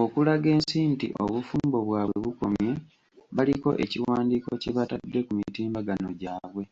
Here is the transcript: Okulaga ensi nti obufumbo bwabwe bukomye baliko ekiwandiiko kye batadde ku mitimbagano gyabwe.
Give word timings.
Okulaga 0.00 0.48
ensi 0.54 0.78
nti 0.92 1.06
obufumbo 1.24 1.78
bwabwe 1.88 2.16
bukomye 2.24 2.70
baliko 3.36 3.70
ekiwandiiko 3.84 4.50
kye 4.62 4.70
batadde 4.76 5.18
ku 5.26 5.32
mitimbagano 5.38 6.08
gyabwe. 6.20 6.64